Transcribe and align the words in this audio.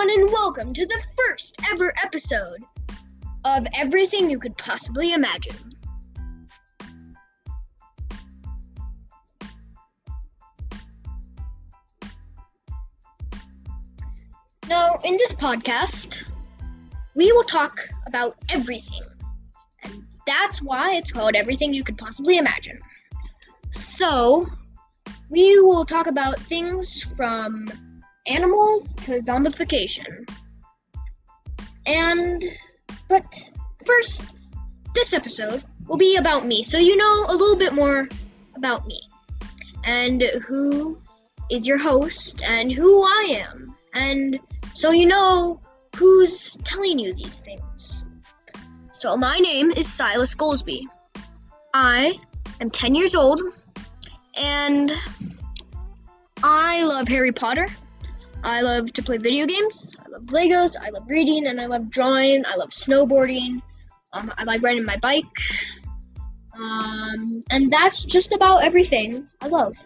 everyone, 0.00 0.20
and 0.20 0.32
welcome 0.32 0.72
to 0.72 0.86
the 0.86 1.02
first 1.16 1.56
ever 1.70 1.92
episode 2.02 2.58
of 3.44 3.66
Everything 3.76 4.30
You 4.30 4.38
Could 4.38 4.56
Possibly 4.56 5.12
Imagine. 5.12 5.56
Now, 14.68 14.98
in 15.04 15.16
this 15.18 15.34
podcast, 15.34 16.30
we 17.14 17.30
will 17.32 17.44
talk 17.44 17.78
about 18.06 18.36
everything, 18.50 19.02
and 19.84 20.02
that's 20.26 20.62
why 20.62 20.94
it's 20.94 21.10
called 21.10 21.34
Everything 21.34 21.74
You 21.74 21.84
Could 21.84 21.98
Possibly 21.98 22.38
Imagine. 22.38 22.78
So, 23.70 24.46
we 25.28 25.60
will 25.60 25.84
talk 25.84 26.06
about 26.06 26.38
things 26.38 27.02
from 27.02 27.66
animals 28.30 28.94
to 28.96 29.18
zombification. 29.18 30.28
And, 31.86 32.44
but 33.08 33.26
first, 33.84 34.26
this 34.94 35.12
episode 35.12 35.64
will 35.86 35.96
be 35.96 36.16
about 36.16 36.46
me, 36.46 36.62
so 36.62 36.78
you 36.78 36.96
know 36.96 37.24
a 37.28 37.34
little 37.36 37.56
bit 37.56 37.72
more 37.72 38.08
about 38.56 38.86
me 38.86 39.00
and 39.84 40.22
who 40.46 41.00
is 41.50 41.66
your 41.66 41.78
host 41.78 42.42
and 42.48 42.70
who 42.70 43.02
I 43.02 43.44
am, 43.48 43.74
and 43.94 44.38
so 44.74 44.92
you 44.92 45.06
know 45.06 45.60
who's 45.96 46.56
telling 46.64 46.98
you 46.98 47.12
these 47.14 47.40
things. 47.40 48.04
So, 48.92 49.16
my 49.16 49.38
name 49.38 49.70
is 49.70 49.90
Silas 49.90 50.34
Goldsby. 50.34 50.84
I 51.72 52.14
am 52.60 52.70
10 52.70 52.94
years 52.94 53.14
old, 53.14 53.40
and 54.40 54.92
I 56.42 56.84
love 56.84 57.08
Harry 57.08 57.32
Potter. 57.32 57.66
I 58.42 58.62
love 58.62 58.92
to 58.94 59.02
play 59.02 59.18
video 59.18 59.46
games. 59.46 59.96
I 60.04 60.08
love 60.08 60.22
Legos. 60.26 60.76
I 60.80 60.90
love 60.90 61.08
reading, 61.08 61.46
and 61.46 61.60
I 61.60 61.66
love 61.66 61.90
drawing. 61.90 62.44
I 62.46 62.56
love 62.56 62.70
snowboarding. 62.70 63.60
Um, 64.12 64.32
I 64.36 64.44
like 64.44 64.62
riding 64.62 64.84
my 64.84 64.96
bike. 64.96 65.24
Um, 66.54 67.42
and 67.50 67.70
that's 67.70 68.04
just 68.04 68.34
about 68.34 68.64
everything 68.64 69.26
I 69.40 69.48
love. 69.48 69.76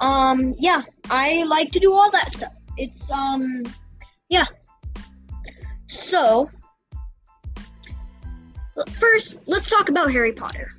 Um, 0.00 0.54
yeah, 0.58 0.82
I 1.10 1.44
like 1.44 1.70
to 1.72 1.78
do 1.78 1.92
all 1.92 2.10
that 2.10 2.30
stuff. 2.32 2.54
It's 2.76 3.10
um, 3.10 3.62
yeah. 4.28 4.44
So, 5.86 6.48
first, 8.92 9.46
let's 9.46 9.68
talk 9.70 9.88
about 9.88 10.10
Harry 10.10 10.32
Potter. 10.32 10.70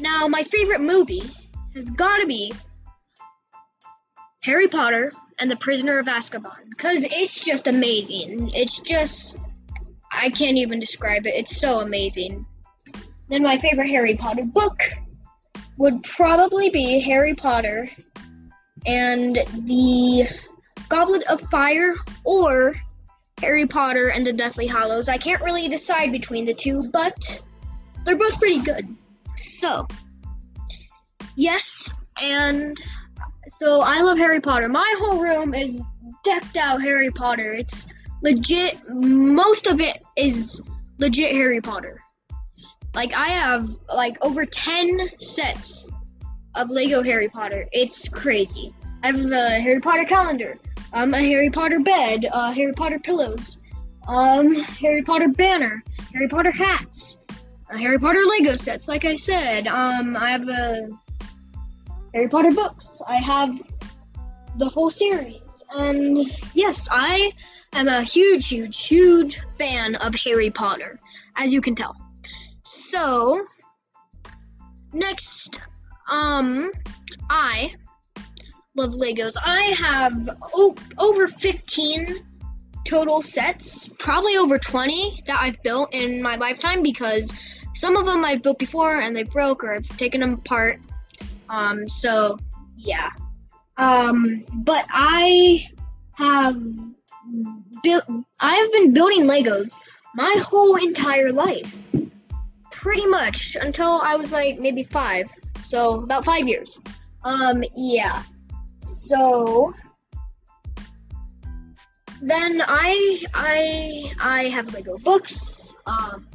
Now, 0.00 0.26
my 0.26 0.42
favorite 0.42 0.80
movie 0.80 1.30
has 1.74 1.88
got 1.90 2.18
to 2.18 2.26
be 2.26 2.52
Harry 4.44 4.68
Potter 4.68 5.10
and 5.38 5.50
the 5.50 5.56
Prisoner 5.56 5.98
of 5.98 6.06
Azkaban 6.06 6.68
because 6.68 7.04
it's 7.04 7.42
just 7.42 7.66
amazing. 7.66 8.50
It's 8.52 8.78
just 8.80 9.40
I 10.12 10.28
can't 10.28 10.58
even 10.58 10.78
describe 10.78 11.26
it. 11.26 11.34
It's 11.34 11.56
so 11.56 11.80
amazing. 11.80 12.44
Then 13.30 13.42
my 13.42 13.56
favorite 13.56 13.88
Harry 13.88 14.14
Potter 14.16 14.44
book 14.44 14.78
would 15.78 16.02
probably 16.02 16.68
be 16.68 17.00
Harry 17.00 17.34
Potter 17.34 17.88
and 18.86 19.34
the 19.34 20.28
Goblet 20.90 21.24
of 21.24 21.40
Fire 21.40 21.94
or 22.24 22.74
Harry 23.40 23.66
Potter 23.66 24.10
and 24.14 24.26
the 24.26 24.32
Deathly 24.32 24.66
Hallows. 24.66 25.08
I 25.08 25.16
can't 25.16 25.42
really 25.42 25.68
decide 25.68 26.12
between 26.12 26.44
the 26.44 26.54
two, 26.54 26.84
but 26.92 27.42
they're 28.04 28.16
both 28.16 28.38
pretty 28.38 28.60
good. 28.60 28.86
So, 29.36 29.88
yes, 31.34 31.92
and 32.22 32.80
so 33.64 33.80
I 33.80 34.02
love 34.02 34.18
Harry 34.18 34.42
Potter. 34.42 34.68
My 34.68 34.94
whole 34.98 35.22
room 35.22 35.54
is 35.54 35.82
decked 36.22 36.58
out 36.58 36.82
Harry 36.82 37.10
Potter. 37.10 37.54
It's 37.54 37.94
legit. 38.22 38.78
Most 38.90 39.66
of 39.66 39.80
it 39.80 40.02
is 40.18 40.60
legit 40.98 41.34
Harry 41.34 41.62
Potter. 41.62 41.98
Like 42.94 43.14
I 43.16 43.28
have 43.28 43.70
like 43.96 44.22
over 44.22 44.44
ten 44.44 45.08
sets 45.18 45.90
of 46.56 46.68
Lego 46.68 47.02
Harry 47.02 47.28
Potter. 47.28 47.64
It's 47.72 48.06
crazy. 48.06 48.74
I 49.02 49.06
have 49.06 49.32
a 49.32 49.48
Harry 49.60 49.80
Potter 49.80 50.04
calendar, 50.04 50.58
um, 50.92 51.14
a 51.14 51.22
Harry 51.22 51.48
Potter 51.48 51.80
bed, 51.80 52.26
uh, 52.30 52.52
Harry 52.52 52.74
Potter 52.74 52.98
pillows, 52.98 53.62
um, 54.06 54.54
Harry 54.54 55.00
Potter 55.00 55.28
banner, 55.28 55.82
Harry 56.12 56.28
Potter 56.28 56.50
hats, 56.50 57.20
uh, 57.70 57.78
Harry 57.78 57.98
Potter 57.98 58.20
Lego 58.28 58.52
sets. 58.52 58.88
Like 58.88 59.06
I 59.06 59.16
said, 59.16 59.66
um, 59.68 60.18
I 60.18 60.32
have 60.32 60.46
a 60.48 60.88
Harry 62.14 62.28
Potter 62.28 62.52
books. 62.52 63.02
I 63.08 63.16
have 63.16 63.60
the 64.56 64.68
whole 64.68 64.88
series. 64.88 65.64
And 65.76 66.24
yes, 66.54 66.88
I 66.90 67.32
am 67.72 67.88
a 67.88 68.02
huge, 68.02 68.48
huge, 68.48 68.86
huge 68.86 69.40
fan 69.58 69.96
of 69.96 70.14
Harry 70.14 70.50
Potter, 70.50 71.00
as 71.36 71.52
you 71.52 71.60
can 71.60 71.74
tell. 71.74 71.96
So, 72.62 73.44
next, 74.92 75.60
um, 76.08 76.70
I 77.28 77.74
love 78.76 78.90
Legos. 78.90 79.34
I 79.44 79.74
have 79.76 80.38
o- 80.54 80.76
over 80.98 81.26
15 81.26 82.24
total 82.84 83.22
sets, 83.22 83.88
probably 83.98 84.36
over 84.36 84.56
20 84.56 85.22
that 85.26 85.38
I've 85.40 85.60
built 85.64 85.92
in 85.92 86.22
my 86.22 86.36
lifetime 86.36 86.82
because 86.82 87.64
some 87.72 87.96
of 87.96 88.06
them 88.06 88.24
I've 88.24 88.42
built 88.42 88.60
before 88.60 89.00
and 89.00 89.16
they 89.16 89.24
broke 89.24 89.64
or 89.64 89.74
I've 89.74 89.88
taken 89.96 90.20
them 90.20 90.34
apart 90.34 90.80
um, 91.48 91.88
so 91.88 92.38
yeah. 92.76 93.10
Um, 93.76 94.44
but 94.64 94.86
I 94.90 95.66
have 96.12 96.62
built. 97.82 98.04
I 98.40 98.54
have 98.54 98.72
been 98.72 98.92
building 98.92 99.24
Legos 99.24 99.80
my 100.14 100.34
whole 100.44 100.76
entire 100.76 101.32
life, 101.32 101.94
pretty 102.70 103.06
much 103.06 103.56
until 103.60 104.00
I 104.02 104.16
was 104.16 104.32
like 104.32 104.58
maybe 104.58 104.84
five. 104.84 105.26
So 105.60 106.02
about 106.02 106.24
five 106.24 106.46
years. 106.46 106.80
Um, 107.24 107.64
yeah. 107.74 108.22
So 108.84 109.72
then 112.20 112.62
I 112.66 113.22
I 113.34 114.12
I 114.20 114.44
have 114.48 114.72
Lego 114.72 114.98
books. 114.98 115.76
Um, 115.86 116.26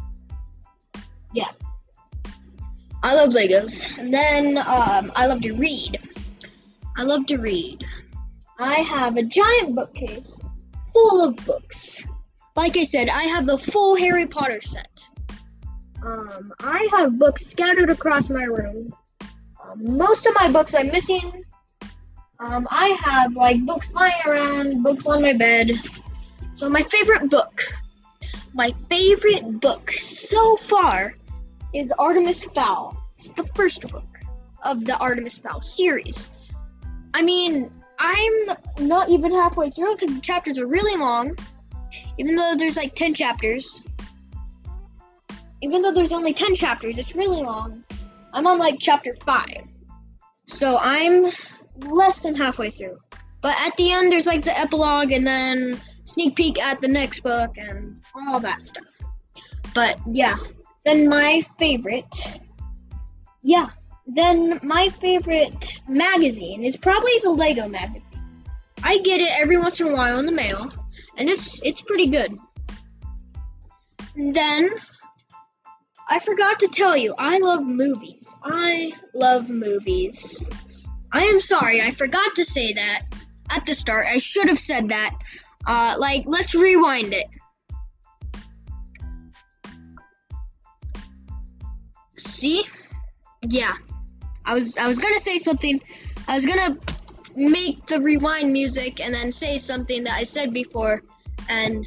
yeah. 1.33 1.49
I 3.01 3.15
love 3.15 3.29
Legos. 3.29 3.97
And 3.97 4.13
then 4.13 4.57
um, 4.57 5.11
I 5.15 5.25
love 5.27 5.41
to 5.41 5.53
read. 5.53 5.99
I 6.97 7.03
love 7.03 7.25
to 7.27 7.37
read. 7.37 7.85
I 8.59 8.75
have 8.75 9.15
a 9.15 9.23
giant 9.23 9.75
bookcase 9.75 10.41
full 10.91 11.27
of 11.27 11.45
books. 11.45 12.05
Like 12.55 12.75
I 12.75 12.83
said, 12.83 13.09
I 13.09 13.23
have 13.23 13.45
the 13.45 13.57
full 13.57 13.95
Harry 13.95 14.25
Potter 14.25 14.59
set. 14.59 15.09
Um, 16.03 16.51
I 16.59 16.87
have 16.91 17.17
books 17.17 17.45
scattered 17.45 17.89
across 17.89 18.29
my 18.29 18.43
room. 18.43 18.93
Um, 19.63 19.97
most 19.97 20.25
of 20.25 20.35
my 20.35 20.51
books 20.51 20.75
I'm 20.75 20.87
missing. 20.87 21.45
Um, 22.39 22.67
I 22.71 22.97
have 23.03 23.35
like 23.35 23.65
books 23.65 23.93
lying 23.93 24.13
around, 24.25 24.83
books 24.83 25.07
on 25.07 25.21
my 25.21 25.33
bed. 25.33 25.71
So 26.55 26.69
my 26.69 26.81
favorite 26.81 27.29
book, 27.29 27.61
my 28.53 28.71
favorite 28.89 29.61
book 29.61 29.91
so 29.91 30.57
far 30.57 31.15
is 31.73 31.91
Artemis 31.93 32.45
Fowl. 32.45 32.97
It's 33.13 33.31
the 33.31 33.43
first 33.55 33.89
book 33.91 34.05
of 34.63 34.85
the 34.85 34.97
Artemis 34.97 35.37
Fowl 35.37 35.61
series. 35.61 36.29
I 37.13 37.21
mean, 37.21 37.71
I'm 37.99 38.33
not 38.79 39.09
even 39.09 39.31
halfway 39.31 39.69
through 39.69 39.95
because 39.95 40.15
the 40.15 40.21
chapters 40.21 40.57
are 40.57 40.67
really 40.67 40.99
long. 40.99 41.35
Even 42.17 42.35
though 42.35 42.53
there's 42.57 42.77
like 42.77 42.95
10 42.95 43.13
chapters. 43.13 43.85
Even 45.61 45.81
though 45.81 45.91
there's 45.91 46.13
only 46.13 46.33
10 46.33 46.55
chapters, 46.55 46.97
it's 46.97 47.15
really 47.15 47.41
long. 47.41 47.83
I'm 48.33 48.47
on 48.47 48.57
like 48.57 48.75
chapter 48.79 49.13
5. 49.13 49.45
So 50.45 50.77
I'm 50.81 51.25
less 51.87 52.21
than 52.21 52.35
halfway 52.35 52.69
through. 52.69 52.97
But 53.41 53.55
at 53.65 53.75
the 53.77 53.91
end, 53.91 54.11
there's 54.11 54.27
like 54.27 54.43
the 54.43 54.57
epilogue 54.57 55.11
and 55.11 55.25
then 55.25 55.79
sneak 56.03 56.35
peek 56.35 56.61
at 56.61 56.81
the 56.81 56.87
next 56.87 57.21
book 57.21 57.57
and 57.57 58.01
all 58.15 58.39
that 58.39 58.61
stuff. 58.61 59.01
But 59.73 59.97
yeah, 60.07 60.35
then 60.85 61.09
my 61.09 61.41
favorite, 61.57 62.39
yeah, 63.41 63.69
then 64.07 64.59
my 64.63 64.89
favorite 64.89 65.77
magazine 65.87 66.63
is 66.63 66.77
probably 66.77 67.11
the 67.21 67.29
Lego 67.29 67.67
magazine. 67.67 68.19
I 68.83 68.99
get 68.99 69.21
it 69.21 69.29
every 69.41 69.57
once 69.57 69.79
in 69.81 69.87
a 69.87 69.93
while 69.93 70.19
in 70.19 70.25
the 70.25 70.31
mail, 70.31 70.71
and 71.17 71.29
it's 71.29 71.61
it's 71.63 71.81
pretty 71.81 72.07
good. 72.07 72.37
Then 74.15 74.69
I 76.09 76.19
forgot 76.19 76.59
to 76.59 76.67
tell 76.67 76.97
you, 76.97 77.13
I 77.17 77.37
love 77.37 77.65
movies. 77.65 78.35
I 78.43 78.91
love 79.13 79.49
movies. 79.49 80.49
I 81.11 81.21
am 81.21 81.39
sorry, 81.39 81.81
I 81.81 81.91
forgot 81.91 82.35
to 82.35 82.45
say 82.45 82.73
that 82.73 83.01
at 83.51 83.65
the 83.65 83.75
start. 83.75 84.05
I 84.07 84.17
should 84.17 84.47
have 84.47 84.59
said 84.59 84.89
that. 84.89 85.11
Uh, 85.67 85.95
like, 85.99 86.23
let's 86.25 86.55
rewind 86.55 87.13
it. 87.13 87.25
See? 92.39 92.63
Yeah. 93.49 93.73
I 94.45 94.53
was 94.53 94.77
I 94.77 94.87
was 94.87 94.97
gonna 94.97 95.19
say 95.19 95.37
something. 95.37 95.81
I 96.29 96.35
was 96.35 96.45
gonna 96.45 96.77
make 97.35 97.85
the 97.85 97.99
rewind 97.99 98.53
music 98.53 99.01
and 99.01 99.13
then 99.13 99.31
say 99.31 99.57
something 99.57 100.05
that 100.05 100.13
I 100.13 100.23
said 100.23 100.53
before, 100.53 101.03
and 101.49 101.85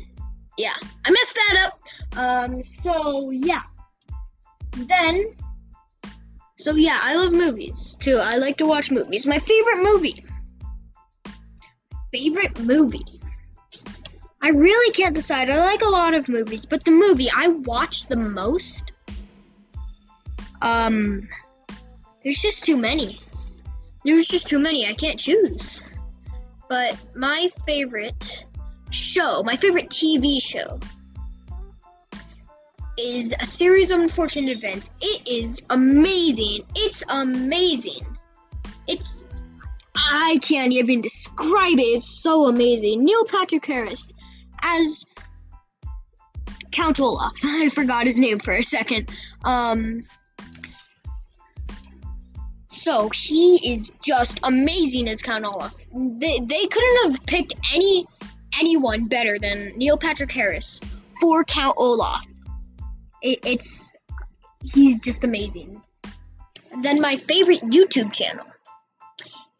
yeah, 0.58 0.75
I 1.06 1.10
messed 1.10 1.34
that 1.34 1.66
up. 1.66 1.81
Um, 2.19 2.62
so 2.62 3.31
yeah. 3.31 3.62
Then, 4.72 5.25
so 6.56 6.75
yeah, 6.75 6.99
I 7.02 7.14
love 7.16 7.32
movies 7.32 7.96
too. 7.99 8.19
I 8.22 8.37
like 8.37 8.58
to 8.58 8.66
watch 8.66 8.90
movies. 8.90 9.26
My 9.26 9.38
favorite 9.38 9.82
movie. 9.82 10.25
Favorite 12.12 12.60
movie. 12.60 13.20
I 14.43 14.50
really 14.50 14.93
can't 14.93 15.14
decide. 15.14 15.49
I 15.49 15.58
like 15.60 15.81
a 15.81 15.88
lot 15.88 16.12
of 16.12 16.28
movies, 16.28 16.66
but 16.66 16.84
the 16.84 16.90
movie 16.90 17.28
I 17.34 17.49
watch 17.49 18.08
the 18.08 18.19
most, 18.19 18.91
um, 20.62 21.29
there's 22.23 22.41
just 22.41 22.64
too 22.64 22.76
many. 22.76 23.19
There's 24.05 24.29
just 24.29 24.47
too 24.47 24.59
many. 24.59 24.87
I 24.87 24.94
can't 24.94 25.19
choose. 25.19 25.93
But 26.69 26.99
my 27.14 27.49
favorite 27.67 28.47
show, 28.91 29.43
my 29.44 29.56
favorite 29.56 29.91
TV 29.91 30.41
show, 30.41 30.79
is 32.99 33.35
a 33.41 33.47
series 33.47 33.91
of 33.91 34.00
unfortunate 34.00 34.56
events. 34.56 34.93
It 35.00 35.29
is 35.29 35.61
amazing. 35.70 36.64
It's 36.76 37.05
amazing. 37.09 38.05
It's 38.88 39.26
I 39.94 40.38
can't 40.43 40.73
even 40.73 41.00
describe 41.00 41.79
it. 41.79 41.82
It's 41.82 42.23
so 42.23 42.47
amazing. 42.47 43.05
Neil 43.05 43.25
Patrick 43.25 43.64
Harris 43.67 44.14
as 44.62 45.05
Count 46.70 47.00
Olaf. 47.00 47.32
I 47.44 47.69
forgot 47.69 48.06
his 48.06 48.19
name 48.19 48.38
for 48.38 48.55
a 48.55 48.62
second. 48.62 49.11
Um 49.44 50.03
so 52.72 53.10
he 53.12 53.70
is 53.70 53.92
just 54.02 54.40
amazing 54.44 55.06
as 55.08 55.22
Count 55.22 55.44
Olaf. 55.44 55.74
They, 55.94 56.40
they 56.40 56.66
couldn't 56.66 57.12
have 57.12 57.26
picked 57.26 57.54
any 57.74 58.06
anyone 58.58 59.06
better 59.06 59.38
than 59.38 59.76
Neil 59.76 59.98
Patrick 59.98 60.32
Harris 60.32 60.80
for 61.20 61.44
Count 61.44 61.74
Olaf. 61.76 62.24
It, 63.20 63.40
it's 63.44 63.92
he's 64.64 65.00
just 65.00 65.22
amazing. 65.22 65.82
Then 66.82 67.00
my 67.00 67.16
favorite 67.16 67.60
YouTube 67.60 68.12
channel 68.12 68.46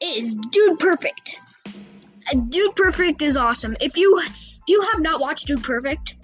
is 0.03 0.35
Dude 0.35 0.79
Perfect. 0.79 1.39
Uh, 1.67 2.39
Dude 2.49 2.75
Perfect 2.75 3.21
is 3.21 3.37
awesome. 3.37 3.77
If 3.81 3.99
you 3.99 4.19
if 4.25 4.69
you 4.69 4.81
have 4.93 5.03
not 5.03 5.21
watched 5.21 5.49
Dude 5.49 5.63
Perfect, 5.63 6.17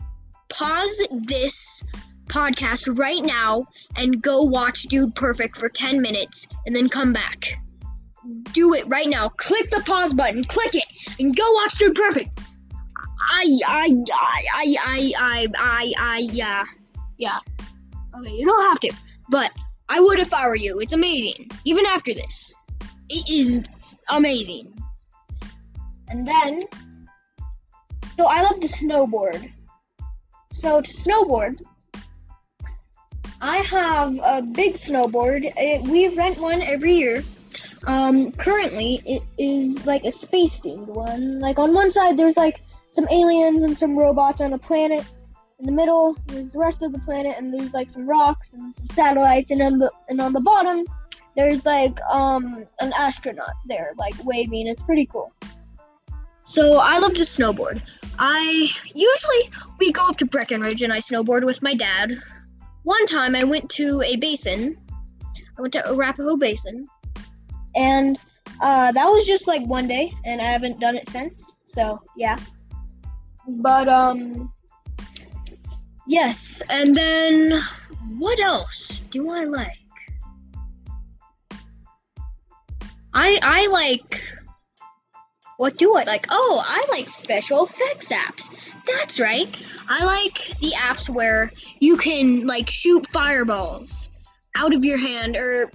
pause 0.48 1.06
this 1.10 1.82
podcast 2.28 2.98
right 2.98 3.22
now 3.22 3.66
and 3.96 4.22
go 4.22 4.42
watch 4.42 4.84
Dude 4.84 5.14
Perfect 5.14 5.56
for 5.56 5.68
10 5.68 6.00
minutes 6.00 6.46
and 6.66 6.74
then 6.74 6.88
come 6.88 7.12
back. 7.12 7.58
Do 8.52 8.74
it 8.74 8.84
right 8.88 9.08
now. 9.08 9.28
Click 9.30 9.70
the 9.70 9.82
pause 9.86 10.12
button, 10.12 10.44
click 10.44 10.74
it, 10.74 10.84
and 11.18 11.34
go 11.34 11.44
watch 11.52 11.78
Dude 11.78 11.94
Perfect. 11.94 12.38
I, 13.30 13.58
I, 13.66 13.94
I, 14.12 14.44
I, 14.54 14.74
I, 14.80 15.12
I, 15.18 15.46
I, 15.56 15.92
I, 15.98 16.18
yeah. 16.32 16.62
Yeah. 17.18 17.36
Okay, 18.18 18.32
you 18.32 18.46
don't 18.46 18.62
have 18.62 18.80
to, 18.80 18.92
but 19.30 19.50
I 19.88 20.00
would 20.00 20.18
if 20.18 20.32
I 20.32 20.46
were 20.46 20.56
you. 20.56 20.80
It's 20.80 20.92
amazing. 20.92 21.50
Even 21.64 21.84
after 21.86 22.12
this, 22.12 22.54
it 23.08 23.30
is 23.30 23.66
amazing. 24.08 24.74
And 26.08 26.26
then, 26.26 26.60
so 28.14 28.26
I 28.26 28.42
love 28.42 28.60
to 28.60 28.66
snowboard. 28.66 29.52
So 30.50 30.80
to 30.80 30.90
snowboard, 30.90 31.60
I 33.40 33.58
have 33.58 34.18
a 34.22 34.42
big 34.42 34.74
snowboard. 34.74 35.52
It, 35.56 35.82
we 35.82 36.08
rent 36.16 36.38
one 36.38 36.60
every 36.62 36.94
year. 36.94 37.22
Um, 37.86 38.32
currently, 38.32 39.00
it 39.06 39.22
is 39.38 39.86
like 39.86 40.04
a 40.04 40.10
space 40.10 40.60
themed 40.60 40.88
one. 40.88 41.40
Like 41.40 41.58
on 41.58 41.72
one 41.72 41.90
side, 41.90 42.16
there's 42.16 42.36
like 42.36 42.60
some 42.90 43.06
aliens 43.10 43.62
and 43.62 43.78
some 43.78 43.96
robots 43.96 44.40
on 44.40 44.52
a 44.52 44.58
planet. 44.58 45.04
In 45.60 45.66
the 45.66 45.72
middle, 45.72 46.16
there's 46.26 46.50
the 46.50 46.58
rest 46.58 46.82
of 46.82 46.92
the 46.92 46.98
planet, 47.00 47.36
and 47.38 47.52
there's 47.52 47.74
like 47.74 47.90
some 47.90 48.08
rocks 48.08 48.54
and 48.54 48.74
some 48.74 48.88
satellites. 48.88 49.50
And 49.50 49.62
on 49.62 49.78
the 49.78 49.90
and 50.08 50.20
on 50.20 50.32
the 50.32 50.40
bottom, 50.40 50.84
there's 51.36 51.64
like 51.64 52.00
um 52.10 52.64
an 52.80 52.92
astronaut 52.98 53.54
there, 53.66 53.92
like 53.96 54.14
waving. 54.24 54.66
It's 54.66 54.82
pretty 54.82 55.06
cool. 55.06 55.32
So 56.44 56.78
I 56.78 56.98
love 56.98 57.14
to 57.14 57.22
snowboard. 57.22 57.82
I 58.18 58.68
usually 58.94 59.50
we 59.78 59.92
go 59.92 60.08
up 60.08 60.16
to 60.16 60.26
Breckenridge 60.26 60.82
and 60.82 60.92
I 60.92 60.98
snowboard 60.98 61.44
with 61.44 61.62
my 61.62 61.74
dad. 61.74 62.18
One 62.84 63.06
time 63.06 63.34
I 63.34 63.44
went 63.44 63.68
to 63.70 64.02
a 64.02 64.16
basin. 64.16 64.76
I 65.58 65.60
went 65.60 65.72
to 65.74 65.90
Arapahoe 65.90 66.36
Basin, 66.36 66.86
and 67.74 68.18
uh, 68.60 68.92
that 68.92 69.06
was 69.06 69.26
just 69.26 69.48
like 69.48 69.64
one 69.66 69.88
day, 69.88 70.12
and 70.24 70.40
I 70.40 70.44
haven't 70.44 70.80
done 70.80 70.96
it 70.96 71.08
since. 71.08 71.56
So 71.64 72.00
yeah. 72.16 72.38
But 73.46 73.88
um, 73.88 74.52
yes, 76.06 76.62
and 76.70 76.94
then 76.94 77.60
what 78.18 78.38
else 78.40 79.00
do 79.00 79.30
I 79.30 79.44
like? 79.44 79.72
I 83.14 83.38
I 83.42 83.66
like 83.66 84.22
what 85.58 85.76
do 85.76 85.94
I 85.94 86.04
like? 86.04 86.26
Oh, 86.30 86.64
I 86.64 86.82
like 86.88 87.08
special 87.08 87.66
effects 87.66 88.12
apps. 88.12 88.56
That's 88.86 89.18
right. 89.18 89.48
I 89.88 90.04
like 90.04 90.34
the 90.60 90.70
apps 90.76 91.10
where 91.10 91.50
you 91.80 91.96
can 91.96 92.46
like 92.46 92.70
shoot 92.70 93.08
fireballs 93.08 94.08
out 94.56 94.72
of 94.72 94.84
your 94.84 94.98
hand 94.98 95.36
or 95.36 95.70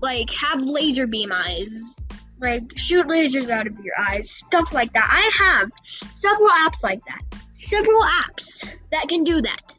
like 0.00 0.28
have 0.30 0.60
laser 0.60 1.06
beam 1.06 1.30
eyes. 1.32 1.96
Like 2.40 2.76
shoot 2.76 3.06
lasers 3.06 3.48
out 3.48 3.68
of 3.68 3.78
your 3.84 3.94
eyes, 3.96 4.28
stuff 4.28 4.74
like 4.74 4.92
that. 4.94 5.08
I 5.08 5.30
have 5.44 5.70
several 5.84 6.50
apps 6.50 6.82
like 6.82 7.00
that. 7.04 7.22
Several 7.52 8.02
apps 8.02 8.68
that 8.90 9.06
can 9.08 9.22
do 9.22 9.40
that. 9.40 9.76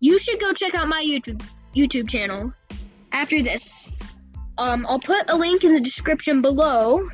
You 0.00 0.18
should 0.18 0.40
go 0.40 0.54
check 0.54 0.74
out 0.74 0.88
my 0.88 1.04
YouTube 1.06 1.44
YouTube 1.76 2.08
channel 2.08 2.54
after 3.12 3.42
this. 3.42 3.90
Um, 4.56 4.86
I'll 4.88 4.98
put 4.98 5.28
a 5.28 5.36
link 5.36 5.62
in 5.64 5.74
the 5.74 5.80
description 5.80 6.40
below 6.40 7.06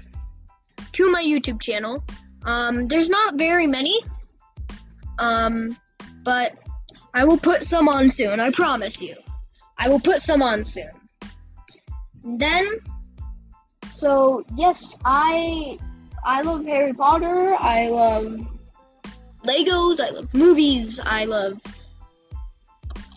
to 0.94 1.10
my 1.10 1.22
YouTube 1.22 1.60
channel. 1.60 2.02
Um, 2.44 2.82
there's 2.82 3.10
not 3.10 3.36
very 3.36 3.66
many, 3.66 3.98
um, 5.18 5.76
but 6.24 6.56
I 7.14 7.24
will 7.24 7.38
put 7.38 7.64
some 7.64 7.88
on 7.88 8.08
soon. 8.08 8.40
I 8.40 8.50
promise 8.50 9.00
you. 9.00 9.14
I 9.78 9.88
will 9.88 10.00
put 10.00 10.18
some 10.18 10.42
on 10.42 10.64
soon. 10.64 10.90
Then, 12.24 12.80
so 13.90 14.44
yes, 14.56 14.98
I 15.04 15.78
I 16.24 16.42
love 16.42 16.64
Harry 16.64 16.92
Potter. 16.92 17.54
I 17.58 17.88
love 17.88 18.24
Legos. 19.44 20.00
I 20.00 20.10
love 20.10 20.32
movies. 20.32 21.00
I 21.04 21.24
love 21.24 21.60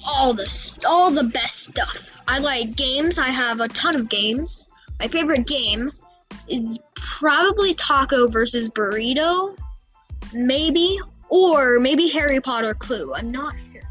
all 0.08 0.34
the 0.34 0.80
all 0.88 1.12
the 1.12 1.26
best 1.26 1.64
stuff. 1.64 2.18
I 2.28 2.40
like 2.40 2.76
games. 2.76 3.20
I 3.20 3.28
have 3.28 3.62
a 3.62 3.68
ton 3.70 3.96
of 3.96 4.10
games. 4.10 4.70
My 5.00 5.08
favorite 5.08 5.48
game 5.48 5.92
is 6.50 6.80
probably 6.96 7.74
Taco 7.74 8.28
versus 8.28 8.70
Burrito, 8.70 9.58
maybe, 10.34 11.00
or 11.30 11.80
maybe 11.80 12.08
Harry 12.10 12.40
Potter 12.40 12.74
Clue. 12.74 13.14
I'm 13.14 13.32
not 13.32 13.56
sure. 13.72 13.82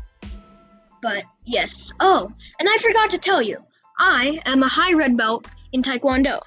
But 1.02 1.24
yes. 1.44 1.92
Oh, 2.00 2.32
and 2.58 2.68
I 2.68 2.76
forgot 2.76 3.10
to 3.10 3.18
tell 3.18 3.42
you, 3.42 3.58
I 3.98 4.40
am 4.46 4.62
a 4.62 4.68
high 4.68 4.94
red 4.94 5.16
belt 5.16 5.46
in 5.72 5.82
Taekwondo. 5.82 6.40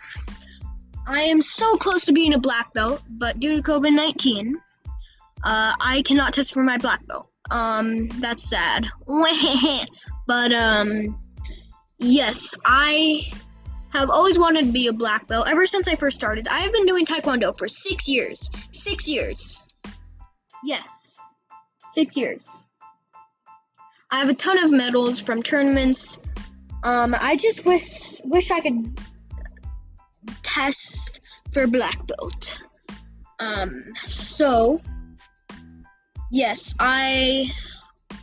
I 1.08 1.22
am 1.22 1.42
so 1.42 1.75
close 1.78 2.06
to 2.06 2.13
being 2.13 2.34
a 2.34 2.39
black 2.39 2.74
belt, 2.74 3.01
but 3.10 3.39
due 3.39 3.56
to 3.56 3.63
COVID 3.63 3.94
19, 3.96 4.56
uh, 5.44 5.74
I 5.82 6.04
cannot 6.06 6.34
test 6.34 6.54
for 6.54 6.62
my 6.62 6.78
black 6.78 7.06
belt. 7.08 7.30
Um, 7.51 8.08
that's 8.10 8.48
sad. 8.48 8.86
but, 10.28 10.51
um, 10.54 11.20
yes, 11.98 12.54
I 12.63 13.32
have 13.91 14.10
always 14.10 14.38
wanted 14.38 14.65
to 14.65 14.72
be 14.72 14.88
a 14.88 14.93
black 14.93 15.27
belt 15.27 15.48
ever 15.50 15.65
since 15.65 15.88
I 15.88 15.96
first 15.96 16.15
started. 16.15 16.48
I 16.48 16.60
have 16.60 16.72
been 16.72 16.86
doing 16.86 17.05
Taekwondo 17.05 17.58
for 17.58 17.67
six 17.67 18.08
years. 18.08 18.50
Six 18.72 19.08
years. 19.08 19.67
Yes, 20.63 21.17
six 21.91 22.15
years. 22.15 22.63
I 24.12 24.19
have 24.19 24.29
a 24.29 24.34
ton 24.34 24.58
of 24.63 24.72
medals 24.72 25.22
from 25.22 25.41
tournaments. 25.41 26.19
Um, 26.84 27.15
I 27.19 27.36
just 27.36 27.65
wish 27.65 28.22
wish 28.25 28.51
I 28.51 28.60
could 28.60 29.00
test 30.43 31.22
for 31.51 31.67
black 31.67 32.05
belt. 32.08 32.63
Um, 33.39 33.86
so 33.96 34.81
yes, 36.31 36.75
I 36.79 37.51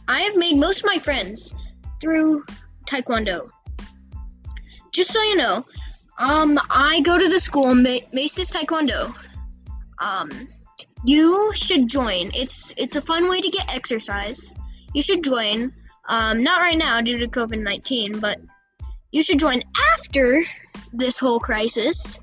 I 0.08 0.20
have 0.20 0.36
made 0.36 0.56
most 0.58 0.80
of 0.80 0.86
my 0.86 0.98
friends 0.98 1.54
through 2.00 2.44
Taekwondo 2.86 3.50
just 4.96 5.12
so 5.12 5.22
you 5.22 5.36
know, 5.36 5.64
um, 6.18 6.58
I 6.70 7.00
go 7.02 7.18
to 7.18 7.28
the 7.28 7.38
school 7.38 7.74
Maestas 7.74 8.50
Taekwondo. 8.56 9.14
Um, 10.02 10.48
you 11.04 11.52
should 11.54 11.88
join. 11.88 12.30
It's 12.34 12.72
it's 12.76 12.96
a 12.96 13.02
fun 13.02 13.28
way 13.28 13.40
to 13.40 13.50
get 13.50 13.74
exercise. 13.74 14.56
You 14.94 15.02
should 15.02 15.22
join. 15.22 15.72
Um, 16.08 16.42
not 16.42 16.60
right 16.60 16.78
now 16.78 17.00
due 17.00 17.18
to 17.18 17.28
COVID 17.28 17.62
nineteen, 17.62 18.18
but 18.20 18.38
you 19.12 19.22
should 19.22 19.38
join 19.38 19.62
after 19.92 20.42
this 20.92 21.18
whole 21.18 21.38
crisis. 21.38 22.18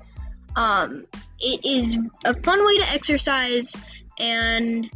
Um, 0.56 1.06
it 1.40 1.64
is 1.64 1.98
a 2.24 2.34
fun 2.34 2.64
way 2.66 2.78
to 2.78 2.90
exercise, 2.92 3.76
and 4.18 4.90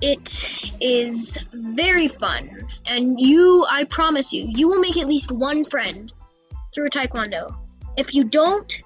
it 0.00 0.72
is 0.80 1.38
very 1.52 2.08
fun. 2.08 2.66
And 2.88 3.20
you, 3.20 3.66
I 3.70 3.84
promise 3.84 4.32
you, 4.32 4.50
you 4.54 4.68
will 4.68 4.80
make 4.80 4.96
at 4.96 5.06
least 5.06 5.30
one 5.30 5.64
friend 5.64 6.12
through 6.74 6.88
Taekwondo. 6.88 7.54
If 7.96 8.14
you 8.14 8.24
don't, 8.24 8.82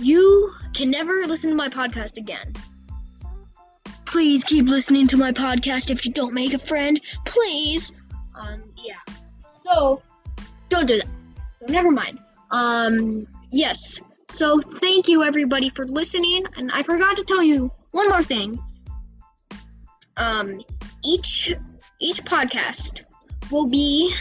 you 0.00 0.52
can 0.74 0.90
never 0.90 1.26
listen 1.26 1.50
to 1.50 1.56
my 1.56 1.68
podcast 1.68 2.16
again. 2.16 2.52
Please 4.06 4.42
keep 4.42 4.66
listening 4.66 5.06
to 5.08 5.16
my 5.16 5.30
podcast 5.30 5.90
if 5.90 6.04
you 6.04 6.12
don't 6.12 6.34
make 6.34 6.52
a 6.54 6.58
friend. 6.58 7.00
Please. 7.26 7.92
Um, 8.34 8.62
yeah. 8.76 8.94
So, 9.38 10.02
don't 10.68 10.86
do 10.86 10.96
that. 10.96 11.06
So, 11.60 11.66
never 11.66 11.90
mind. 11.90 12.18
Um, 12.50 13.26
yes. 13.50 14.00
So, 14.28 14.58
thank 14.58 15.06
you 15.06 15.22
everybody 15.22 15.70
for 15.70 15.86
listening. 15.86 16.44
And 16.56 16.72
I 16.72 16.82
forgot 16.82 17.16
to 17.18 17.24
tell 17.24 17.42
you 17.42 17.70
one 17.92 18.08
more 18.08 18.22
thing. 18.22 18.58
Um, 20.16 20.60
each 21.04 21.54
each 22.00 22.22
podcast 22.24 23.02
will 23.50 23.68
be 23.68 24.12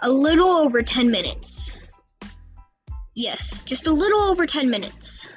a 0.00 0.10
little 0.10 0.48
over 0.48 0.82
10 0.82 1.10
minutes. 1.10 1.80
Yes, 3.14 3.62
just 3.62 3.86
a 3.86 3.92
little 3.92 4.20
over 4.20 4.46
10 4.46 4.70
minutes. 4.70 5.30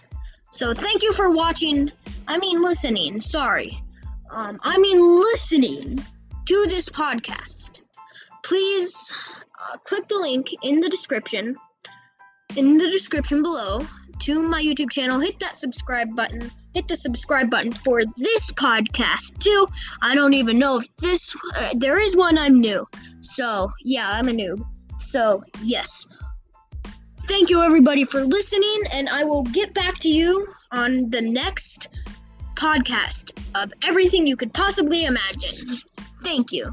So 0.52 0.74
thank 0.74 1.02
you 1.02 1.14
for 1.14 1.32
watching. 1.32 1.92
I 2.28 2.38
mean, 2.38 2.62
listening. 2.62 3.22
Sorry. 3.22 3.82
Um, 4.30 4.60
I 4.62 4.78
mean, 4.78 5.00
listening 5.00 6.00
to 6.46 6.66
this 6.68 6.90
podcast. 6.90 7.82
Please 8.44 9.14
uh, 9.60 9.78
click 9.78 10.08
the 10.08 10.16
link 10.16 10.48
in 10.64 10.80
the 10.80 10.90
description, 10.90 11.56
in 12.56 12.78
the 12.78 12.90
description 12.90 13.42
below 13.42 13.86
to 14.20 14.42
my 14.42 14.62
YouTube 14.62 14.92
channel. 14.92 15.20
Hit 15.20 15.40
that 15.40 15.58
subscribe 15.58 16.16
button. 16.16 16.52
Hit 16.74 16.88
the 16.88 16.96
subscribe 16.96 17.50
button 17.50 17.72
for 17.72 18.04
this 18.18 18.52
podcast 18.54 19.40
too. 19.40 19.68
I 20.02 20.16
don't 20.16 20.34
even 20.34 20.60
know 20.60 20.78
if 20.78 20.96
this 20.98 21.36
uh, 21.56 21.74
there 21.76 22.00
is 22.00 22.16
one 22.16 22.38
I'm 22.38 22.62
new. 22.62 22.86
So 23.22 23.70
yeah, 23.84 24.10
I'm 24.14 24.28
a 24.28 24.32
noob. 24.32 24.66
So 24.98 25.44
yes. 25.64 26.08
Thank 27.26 27.50
you 27.50 27.62
everybody 27.62 28.04
for 28.04 28.24
listening, 28.24 28.84
and 28.92 29.08
I 29.08 29.24
will 29.24 29.44
get 29.44 29.74
back 29.74 30.00
to 30.00 30.10
you 30.10 30.48
on 30.72 31.10
the 31.10 31.22
next 31.22 31.88
podcast 32.56 33.32
of 33.56 33.72
everything 33.84 34.28
you 34.28 34.36
could 34.36 34.54
possibly 34.54 35.06
imagine. 35.06 35.56
Thank 36.24 36.52
you. 36.52 36.70